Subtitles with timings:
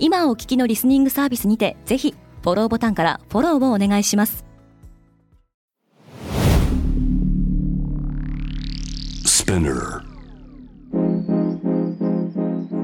[0.00, 4.44] 今お聞きのリスニングサービスにてぜひフォローボタンからフォローをお願いします。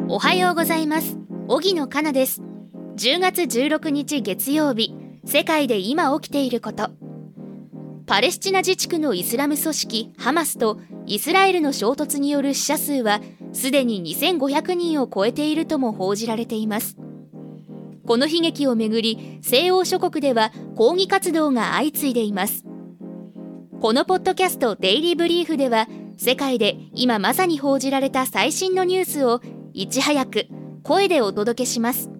[0.09, 1.17] おはようございます。
[1.47, 2.43] 荻野かなです。
[2.97, 4.95] 10月16日月曜日
[5.25, 6.91] 世界で今起きていること。
[8.07, 13.21] パレスチナ自治区のイスラム組織ハマスとイスラエルの衝突による死者数は
[13.53, 16.97] すでに2500人を超えているとも報じられています
[18.07, 22.65] この悲劇をめぐり西欧諸国では抗議活動が相次いでいます。
[23.81, 29.41] このポッドキャストデイリーブリーフでは世界で今まさに報じられた最新のニュースを
[29.73, 30.47] いち早く
[30.83, 32.11] 声でお届けします。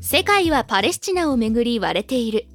[0.00, 2.46] 世界はパレスチナをめぐり割れている。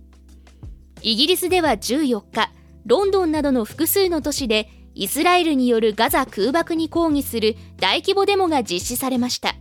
[1.03, 2.51] イギリスでは14日
[2.85, 9.55] ロンドンなどの複数の都市でイスラエルによるガザ空爆に抗議する大規模デモが実施されました。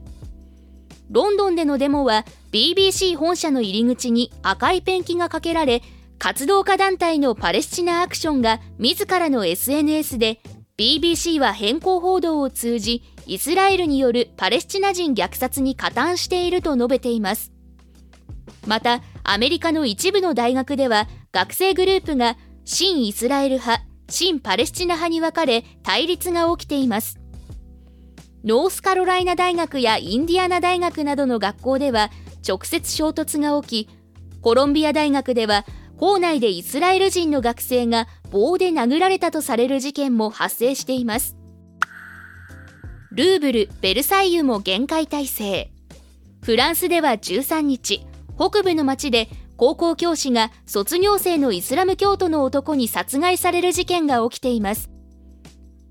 [1.10, 5.82] ロンドンでのデモは BBC 本社の入り口に赤いペンキがかけられ
[6.18, 10.40] 活動家団体のパレスチナアクションが自らの SNS で
[10.78, 17.52] BBC は変更報道を通じイスラエルによるパレスチナ人虐殺に加担していると述べています。
[18.66, 27.18] またアメリカの一部の大学では学生グループが新イスラエル派新パレスチナ派に分かれ対立が起きています
[28.44, 32.10] ノースカロライナ大学やインディアナ大学などの学校では
[32.46, 33.88] 直接衝突が起き
[34.40, 35.64] コロンビア大学では
[36.02, 41.36] 校内でイスラエル人の学生が棒で殴られたとされる事件も発生しています。
[43.12, 45.70] ルーブル・ベルサイユも限界態勢。
[46.42, 48.04] フランスでは13日、
[48.36, 49.28] 北部の町で
[49.62, 54.90] 高校教師が卒業生のイスラム教徒の男に殺害される事件が起きています。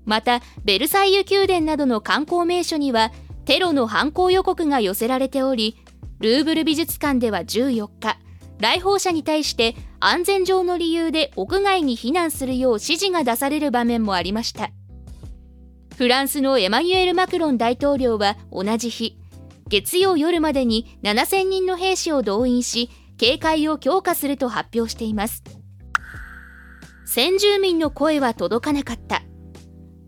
[0.04, 3.12] また、ベルサイユ宮殿などの観光名所には
[3.46, 5.82] テロの犯行予告が寄せられており、
[6.18, 8.18] ルーブル美術館では14日、
[8.60, 14.70] 来訪者に対して安全上の理由で屋外に避難するよう指示が出される場面もありました
[15.96, 19.18] フランスのエマニュエル・マクロン大統領は同じ日
[19.66, 22.90] 月曜夜までに7000人の兵士を動員し
[23.22, 25.44] 警戒を強化すると発表しています。
[27.06, 29.22] 先住民の声は届かなかった。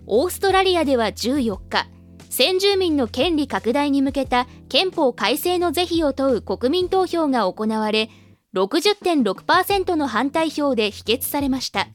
[0.09, 1.87] オーストラリアでは14日
[2.29, 8.11] 先住民の権利拡大に向けた憲法改正の是非を問う国民投票が行われ
[8.57, 11.87] 60.6%の反対票で否決されました。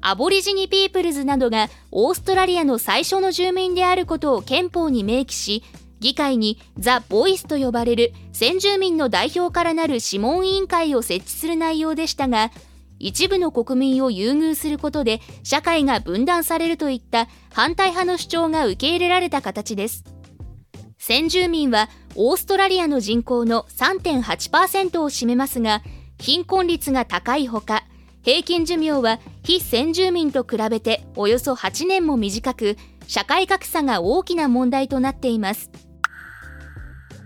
[0.00, 5.62] アボリジニピープルズなどがオーストラリアの最初の住民であることを憲法に明記し
[6.02, 12.50] 議会にザ・ボイスと呼ばれる先住民の代表からなる諮問委員会を設置する内容でしたが
[12.98, 20.04] 一部の国民を優遇することで社会が分断されるといった反対派の主張が受け入れられた形です。
[20.98, 25.82] 先住民はオーストラリアの人口の3.8%を占めますが
[26.20, 27.84] 貧困率が高いほか
[28.22, 32.76] 平均寿命は非先住民と比べておよそ8年も短く
[33.08, 35.70] 社会格差が大きな問題となっています。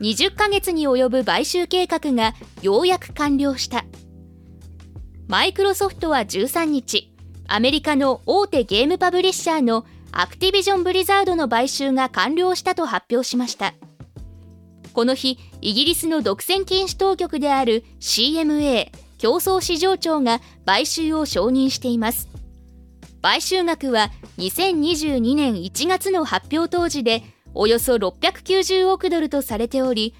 [0.00, 3.84] 20ヶ月に及ぶ買収計画がようやく完了した。
[5.28, 7.12] マイクロソフトは13日
[7.48, 13.74] アメリカの大手ゲームパブリッシャーのアクティビジョン・ブリザードの買収が完了したと発表しました。
[14.92, 22.28] この日イギリスの独占禁止当局である CMA 競争市場庁が買収を承認しています。
[23.22, 27.22] 買収額は2022年1月の発表当時で
[27.56, 30.14] およそ690億ドルとされており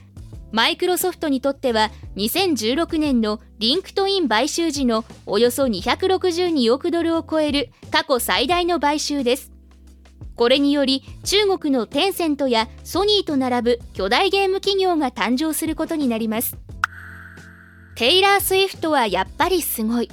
[0.53, 9.53] マイクロソフトにとっては2016年のリンクトイン買収時のおよそ262億ドルを超える過去最大の買収です。
[10.35, 16.56] これにより中国のテンセントやソニーと並ぶ巨大ゲーム企業が誕生することになります。
[17.97, 20.11] テイラー・スウィフトはやっぱりすごい。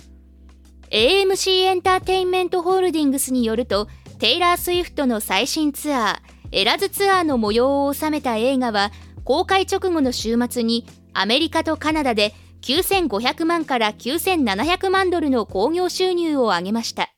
[0.90, 3.88] AMC エンターテインメントホールディングスによると
[4.20, 8.92] テイラー・スウィフトの最新ツアーエラズツアーの模様を収めた映画は
[9.24, 17.10] 公開直後の週末にアメリカとカナダで9500万から9700万ドルの興行収入を上げました。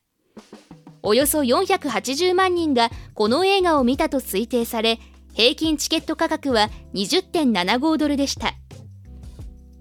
[1.02, 4.98] およそ480万人がこの映画を見たと推定され
[5.34, 8.54] 平均チケット価格は20.75ドルでした。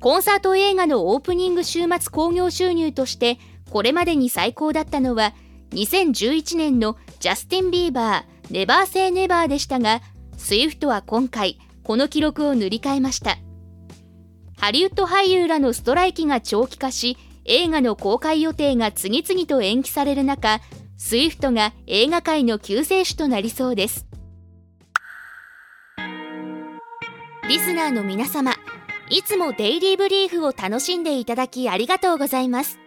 [0.02, 5.34] コンサート映画のオープニング週末興行収入としてこれまでに最高だったのは
[5.72, 10.02] 2011年のジャスティン・ビーバー「ネバー・セー・ネバー」でしたが
[10.38, 13.38] スイフトは今回この記録を塗り替えました。
[14.58, 20.60] ハリウッド俳優らのストライキが長期化し映画の公開予定が次々と延期される中
[20.98, 24.08] スイフトが映画界の救世主となりそうです。
[27.48, 28.56] リスナーの皆様
[29.10, 32.80] いつもデイリーブリーフを楽しんでいただきありがとうございます。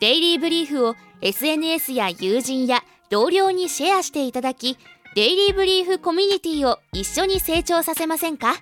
[0.00, 2.82] デイリーブリーフを SNS や友人や
[3.12, 4.78] 同僚にシェアしていただき
[5.14, 8.54] デイリーブリーフコミュニティを一緒に成長させませんか？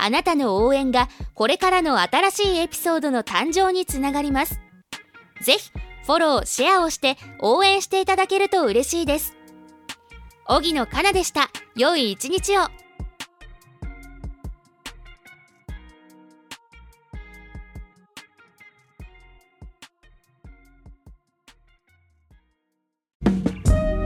[0.00, 4.58] あなたの応援がこれからの新しいエピソードの誕生につながります。
[5.42, 5.70] ぜひ
[6.04, 9.36] フォロー、シェアをして応援していただけると嬉しいです。
[10.48, 11.48] 荻野かなでした。
[11.76, 12.62] 良い一日を。